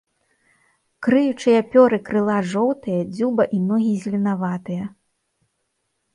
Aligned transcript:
Крыючыя 1.07 1.59
пёры 1.73 1.99
крыла 2.07 2.37
жоўтыя, 2.55 3.01
дзюба 3.13 3.43
і 3.59 3.61
ногі 3.69 3.93
зеленаватыя. 4.07 4.85